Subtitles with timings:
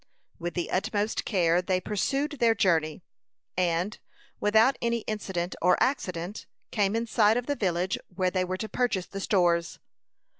[0.39, 3.03] With the utmost care they pursued their journey,
[3.55, 3.99] and,
[4.39, 8.67] without any incident or accident, came in sight of the village where they were to
[8.67, 9.77] purchase the stores.